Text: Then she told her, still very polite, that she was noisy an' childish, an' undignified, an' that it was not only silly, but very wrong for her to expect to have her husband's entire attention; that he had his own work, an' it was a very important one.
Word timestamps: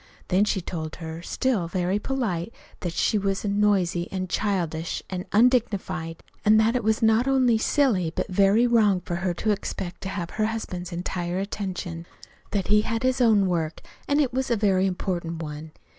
Then 0.29 0.45
she 0.45 0.61
told 0.61 0.95
her, 0.95 1.21
still 1.21 1.67
very 1.67 1.99
polite, 1.99 2.51
that 2.79 2.91
she 2.93 3.19
was 3.19 3.45
noisy 3.45 4.11
an' 4.11 4.29
childish, 4.29 5.03
an' 5.11 5.27
undignified, 5.31 6.23
an' 6.43 6.57
that 6.57 6.75
it 6.75 6.83
was 6.83 7.03
not 7.03 7.27
only 7.27 7.59
silly, 7.59 8.11
but 8.15 8.27
very 8.27 8.65
wrong 8.65 9.01
for 9.01 9.17
her 9.17 9.35
to 9.35 9.51
expect 9.51 10.01
to 10.01 10.09
have 10.09 10.31
her 10.31 10.45
husband's 10.47 10.91
entire 10.91 11.37
attention; 11.37 12.07
that 12.49 12.69
he 12.69 12.81
had 12.81 13.03
his 13.03 13.21
own 13.21 13.45
work, 13.45 13.79
an' 14.07 14.19
it 14.19 14.33
was 14.33 14.49
a 14.49 14.55
very 14.55 14.87
important 14.87 15.39
one. 15.43 15.71